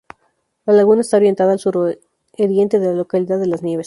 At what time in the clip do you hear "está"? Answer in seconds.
1.01-1.17